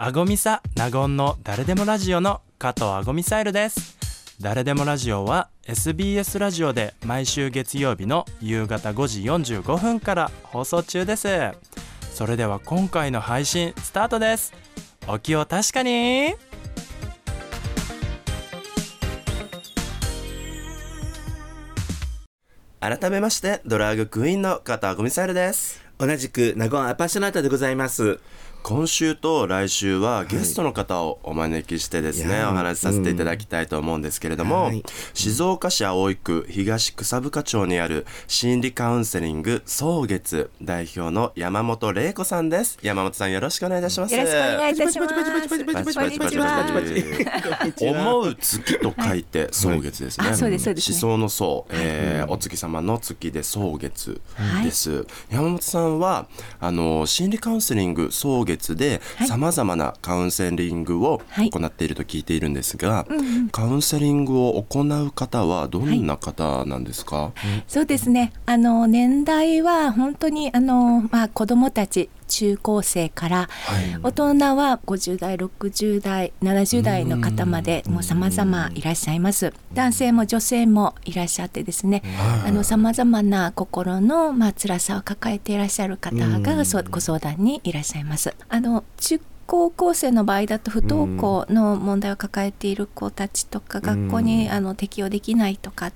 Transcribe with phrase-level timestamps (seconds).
[0.00, 3.98] アゴミサナゴンの誰でもラジオの加藤アゴミサイルです。
[4.40, 11.26] 誰でもラジオは SBS ラジオで毎週月曜日の夕方5時45分から放送中です。
[12.14, 14.52] それでは今回の配信スタートです。
[15.08, 16.36] お気を確かに。
[22.78, 25.88] 改めましてドラッグクイーンの加藤アゴミサイルです。
[25.98, 28.20] 同じくナゴンアパッショナータでございます
[28.62, 34.82] 今週と来週はゲストの方をお招きしてですね、はいお話しさせていただきたいと思うんですけれども、はい
[35.14, 45.14] 静岡市葵区東草深町にある心理カウンセリング草月代表の山本玲子さんです山本さんよろしくお願いいたしますよろしくお願いいたします。
[47.80, 50.28] 思う月と書いて草月ですね。
[50.28, 54.20] あそうですそうですね思想の層、えーお月様の月で草月
[54.62, 55.06] です。
[55.30, 56.26] 山本さんは
[56.60, 63.06] あの心理カウンセリング草月ではいさまざまなカウンセリングをはい行っていると聞いているんですが、
[63.52, 67.32] カウンセリングを行う方はどんな方なんですか？
[67.68, 68.32] そうですね。
[68.46, 73.48] あの年代は本当にあのまあ子供たち中高生から、
[74.02, 74.24] 大人
[74.56, 79.52] は50代、60代、70代の方までもう様々いらっしゃいます。
[79.72, 82.02] 男性も女性もいらっしゃってですね、
[82.46, 88.34] あの様々な心のまあ辛さを抱えていらっしゃる方がご相談にいらっしゃいます。
[88.48, 95.90] あの中高校生の場合だと不登校の問題を抱えている子たちとか、学校にあの適応できないとか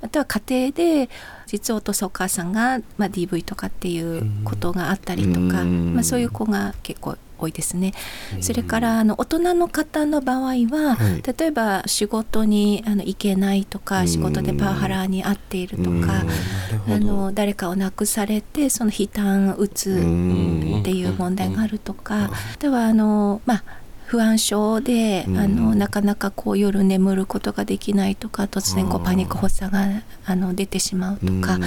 [0.00, 1.10] または家庭で
[1.46, 5.94] 実はお父さんお母さんが、まあ、DV とかっていうことがあったりとか、うん。
[5.94, 7.92] まあ、そういう子が結構多いですね。
[8.40, 11.22] それからあの大人の方の場合は、はい。
[11.38, 14.08] 例えば仕事にあの行けないとか、うん。
[14.08, 16.22] 仕事でパワハラに遭っているとか、
[16.88, 20.80] あの誰かを亡くされてその悲嘆うつん。
[20.80, 23.64] っていう問題があるとか、あとはあのまあ
[24.12, 25.38] 不安症で、うん。
[25.38, 29.86] あのなかなかこう夜眠ることができないとか突然こうパニック発作が
[30.26, 31.58] あの出てしまうとか、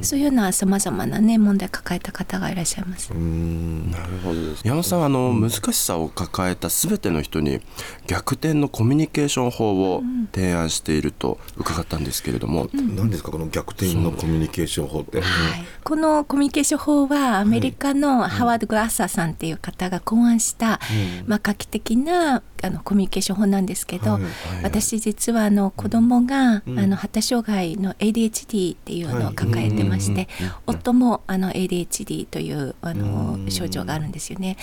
[0.00, 3.12] そういうようなさまざまなね問題を抱えた方がいらっしゃいます。
[3.12, 3.90] うん。
[3.90, 4.62] なるほどです。
[4.64, 7.60] 山本さんはあの難しさを抱えたすべての人に
[8.06, 10.02] 逆転のコミュニケーション法を
[10.32, 20.80] 提案していると伺ったんですけれども、何ですかこの逆転のコミュニケーション法って、はい、このコミュニケーション法はアメリカのハワード・グラッサーさんっていう方が考案した、
[21.26, 24.22] まあ、画期的なあのコミュニケーション法なんですけど、はい
[24.62, 30.28] 私実はあの子供が、あの発達障害の ADHD っていうのを抱えてまして、
[30.66, 34.56] 夫もあの ADHD というあの症状があるんですよね。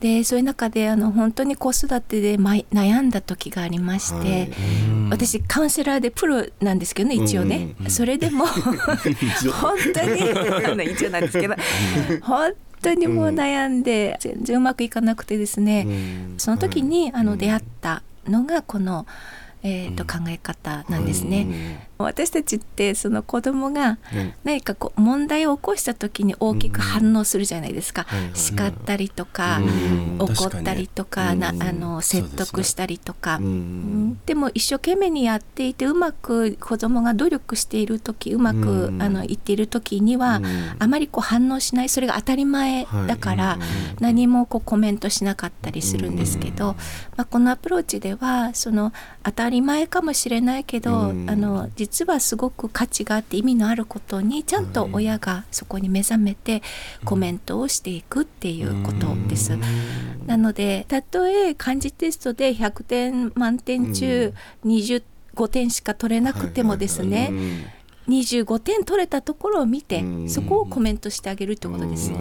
[0.00, 4.50] でそういう中であの本当に子育てで悩んだ時がありまして、はい。
[5.12, 8.76] 私カウンセラーでプロなんですけどね一応ね、それでも 本
[9.94, 10.14] 当に
[10.92, 11.54] 一応なんですけど
[12.22, 15.86] 本当にもう悩んで全然うまくいかなくてですね、
[16.38, 19.06] その時にあの出会ったのがこの、
[19.62, 21.88] えー、と考え方なんですね。
[22.02, 23.98] 私たちってその子供が
[24.44, 30.18] 何かこう問題を起こした時に大きく反応するじゃないですか、叱ったりとか、うん。
[30.18, 34.20] 怒ったりとかなあの説得したりとか、うん。
[34.26, 39.02] でも一生懸命にやっていてうまく子供が努力している時うまく、うん。
[39.02, 40.46] あの言っている時には、うん。
[40.78, 41.88] あまりこう反応しない。
[41.88, 43.58] それが当たり前だから、
[44.00, 46.76] 何もこうコメントしなかったりするんですけど、
[47.16, 48.92] まあ、このアプローチではその
[49.22, 51.30] 当たり前かもしれないけど、うん。
[51.30, 56.62] あの実はすごく価値があって意味のあることにちゃんと親がそこに目覚めて
[57.04, 59.52] コメントをしていくっていうことです。
[60.26, 64.32] なのでたとえ漢字テストで100点満点中
[64.64, 67.30] 25点しか取れなくてもですね、
[68.08, 70.28] 25点取れたところを見てうん。
[70.28, 72.12] そこをコメントしてあげるってことです。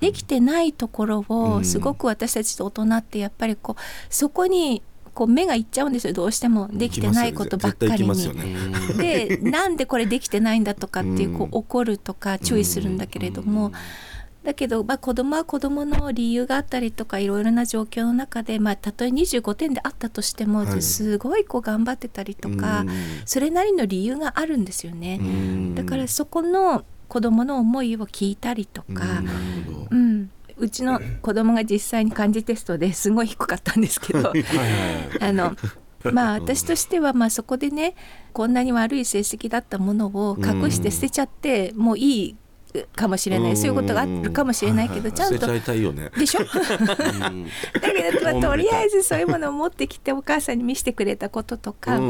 [0.00, 4.82] できてないところをすごく私たちと大人ってやっぱりこうそこに
[5.18, 6.68] こう目がいっちゃうんですよどうしても。
[6.72, 8.36] できてないことばっかりに。
[8.36, 8.56] ね
[8.96, 13.72] で なんでこれできてないんだとかっていうこう怒るとか注意するんだけれども。
[14.44, 20.82] だけど、まあ、子供は子供の理由があったりとかいろいろな状況の中で、まあ、たとえ25点であったとしても、はい。
[20.82, 22.88] すごいこう頑張ってたりとか、うん。
[23.26, 25.16] それなりの理由があるんですよね。
[25.16, 25.74] ん。
[25.74, 29.04] だからそこの子供の思いを聞いたりとか、
[29.90, 29.98] うん。
[29.98, 30.07] うん、
[30.58, 34.32] うちの子供が実際に漢字テストですごい低かったんですけど。
[35.20, 35.56] あの
[36.12, 37.96] まあ私としてはまあそこでね
[38.32, 42.36] こんなに悪い成績だったものを隠して捨てちゃってもういい
[42.94, 43.56] かもしれない。
[43.56, 45.34] そういうことがあるかもしれないけどちゃんと。
[45.34, 46.10] 捨てちゃいたいよね。
[46.16, 46.40] でしょ？
[46.44, 52.00] だけまあ、とりあえずそういうものを持ってきてお母さんに見せてくれたこととか、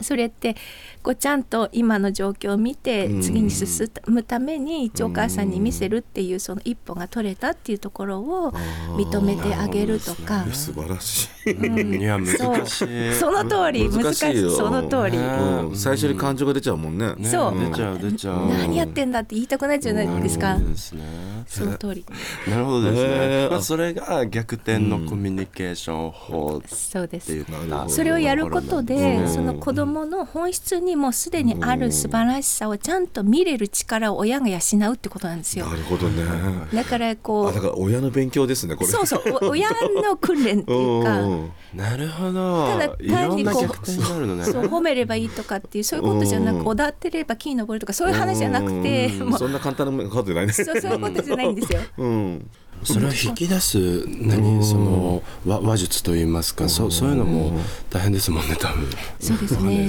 [0.00, 0.56] それって
[1.02, 3.22] こうちゃんと今の状況を見てうん。
[3.22, 8.52] 次に進むために一応お母さんに見せるっていうその一歩が取れたっていうところを
[8.96, 10.44] 認めてあげるとか。
[10.52, 12.00] 素晴らしい、うん。
[12.00, 13.14] いや難しい。
[13.14, 17.14] その通り難しいその通り、ねうん、最初に感情が出ちゃうもんね。
[17.16, 17.58] ねそう。
[17.58, 18.48] 出ちゃう出ちゃう。
[18.48, 20.58] 何やってんだって言いたくなっちゃうじゃないですか
[21.46, 22.04] その通り。
[22.48, 23.50] なるほどですへねー。
[23.50, 27.44] まあそれが逆転のコミュニケーション法ってそうです。
[27.88, 29.28] それをやることで、うん。
[29.28, 34.58] その子どもの本質にもすでにある素晴らしさをちゃんと見れる力を親が養
[34.90, 35.66] うってことなんですよ。
[35.66, 35.76] な。
[35.76, 36.22] るほどね。
[36.72, 38.86] だからこあだうから親の勉強ですねこれ。
[38.88, 39.68] そうそうお親
[40.02, 41.18] の訓練っていうか。
[41.20, 42.68] んなるほど。
[42.68, 43.50] ただ単にこ
[43.82, 46.62] うそう褒めればいいとかっていうそういうことじゃなうん。
[46.62, 49.28] く踊ってれば木に登るとかそういう話じゃなくてうん。
[49.30, 50.52] もうそんな簡単なことじゃないね。
[50.52, 51.80] そうそういうことじゃないんですよ。
[51.96, 52.50] うん
[52.82, 57.52] それを引き出す何その話話術といいますかそうそういうのも
[57.90, 58.88] 大変ですもんね多分。
[59.20, 59.88] そうですね。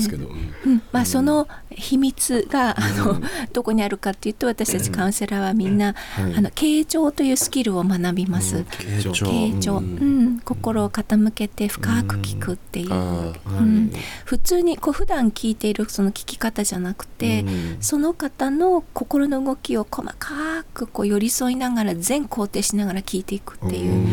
[0.64, 0.82] うんうん。
[0.92, 3.22] まあ、その秘密が、あの
[3.54, 6.36] どこにあるかっていうと私たちカウンセラーはみんな、はい。
[6.36, 8.58] あの傾聴というスキルを学びます。
[8.58, 9.26] 傾聴。
[9.26, 10.26] 傾聴、ううん。
[10.36, 10.40] ん。
[10.40, 13.92] 心を傾けて深く聞くっていう、あうん。
[14.24, 17.78] 普通にこう普段聞いているその聞き方じゃなくて、うん。
[17.82, 24.08] その方の心の動きを細かくこう寄り添いながら全肯定しながら聞いていくっていう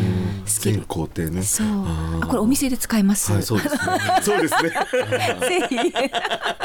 [0.47, 0.87] スキ全ル。
[0.87, 1.43] 工程ね。
[1.43, 1.67] そう。
[1.67, 3.33] あこれお店で使います。
[3.33, 3.81] はいそうですね。
[4.23, 4.71] そうですね。
[5.49, 5.77] ぜひ。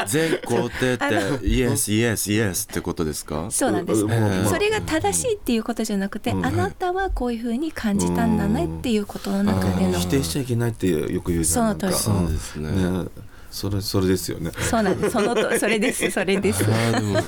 [0.06, 3.46] 全肯定ってイエスイエスイエスってことですか？
[3.50, 4.08] そうなんです、うん。
[4.10, 6.46] まあそれが正しいっていうことじゃなくて、うん。
[6.46, 11.78] あなたはこういうふうに感じたんだねっていうことの中での、否定しちゃいけないってよく言うじゃん。
[11.78, 11.92] その通り。
[11.92, 11.98] なんか。
[11.98, 12.70] そうですね。
[13.02, 13.08] ね。
[13.50, 14.50] それそれですよね。
[14.58, 15.12] そうなんです。
[15.12, 16.10] そのとそれです。
[16.10, 16.64] それです。
[16.64, 17.22] あーでも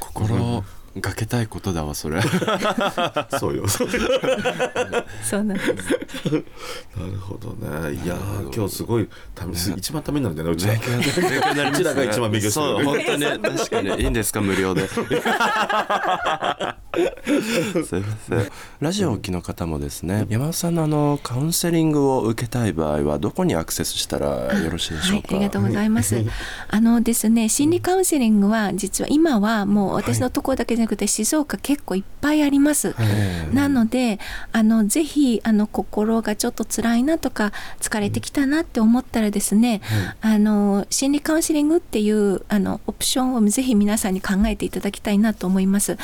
[0.00, 0.64] 心
[1.00, 2.20] がけたいことだわそれ。
[3.40, 3.66] そうよ。
[3.68, 3.84] そ
[5.38, 5.70] うなんです。
[6.30, 7.94] なるほどね。
[7.94, 10.74] いやー今日すごいため一番ためになるんだよねうちら。
[10.74, 11.70] 勉強になりますね。
[11.70, 13.24] うちらが一番勉強してるそう本当に
[13.58, 14.02] 確かに。
[14.02, 14.88] いいんですか無料で
[17.84, 18.48] すいません。
[18.80, 24.26] ラジオをお聞きの方もですね山本さんのあのカウンセリングを受けたい場合はどこにアクセスしたら
[24.58, 26.22] よろしいでしょうか、はい、ありがとうございます。
[26.68, 32.94] あのですね、心理カウンセリングは実は今はもう私のところだけじゃなくて静岡結構いっぱいあります。
[32.98, 34.18] ええなので
[34.52, 39.80] あのぜひあの心がちょっと辛いなとか疲れてきたなって思ったらですね、
[40.20, 45.96] あの心理カウンセリングっていうあのオプションをぜひ皆さんに考えていただきたいなと思います。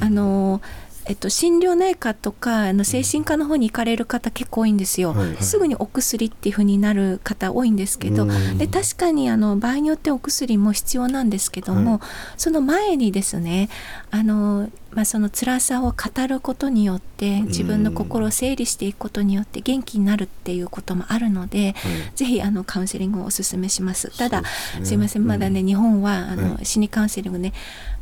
[0.00, 0.60] あのの
[1.06, 5.36] えっと、心療内科とかあの精神科の方に行かれる方結構多いんですよ、はい。
[5.42, 8.58] すぐにお薬っていう風になる方多いんですけど、うん。
[8.58, 12.00] で確かにあの場合によってお薬も必要なんですけども、はい。
[12.36, 13.68] その前にですね
[14.10, 21.74] あの、まあ、その辛さを語ることによって自分の心を整理していくことによって元気になるっていうこともあるので、
[22.14, 24.16] ぜひあのカウンセリングをお勧めします。
[24.16, 24.86] ただすね。
[24.86, 26.66] すいませんまだね、日本はあの、はい。
[26.66, 27.52] 心理カウンセリングね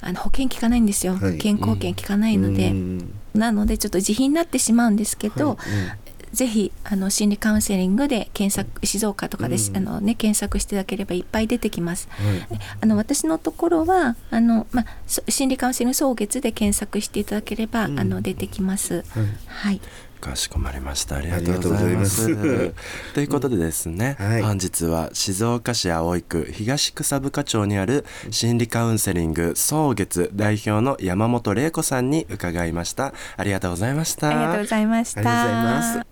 [0.00, 1.38] あの保険効かないんですよ、はい。
[1.38, 2.89] 健康保険効かないので、うん
[3.34, 9.76] なのでちょっと自費になってしまうんですけど、はいぜひあの心理カウンセリングで検索静岡とかで、うん。
[9.76, 12.08] あのね、検索していただければいっぱい出てきます。
[12.10, 12.60] はい。
[12.80, 14.84] あの私のところはあの、ま
[15.28, 17.98] 心理カウンセリング総月で検索していただければ、うん。
[17.98, 19.04] あの出てきます。
[19.08, 19.26] はい。
[19.46, 19.80] はい、
[20.20, 21.16] かしこまりました。
[21.16, 22.26] ありがとうございます。
[22.26, 23.14] ありがとうございます。
[23.14, 24.42] ということでですね、はい。
[24.42, 33.14] 本日は静岡市葵区東草深町にある心理カウンセリング総月代表の山本玲子さんに伺いました。
[33.36, 34.28] ありがとうございました。
[34.28, 35.20] ありがとうございました。
[35.20, 36.06] ありがとうございます。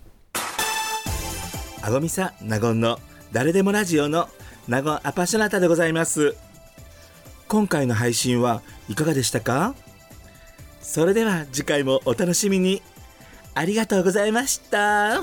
[1.82, 2.98] あごみさなごんの
[3.30, 4.28] 誰でもラジオの
[4.66, 6.34] なごんアパショナタでございます。
[7.46, 9.74] 今回の配信はいかがでしたか？
[10.82, 12.82] それでは次回もお楽しみに
[13.58, 15.20] ありがとうございました。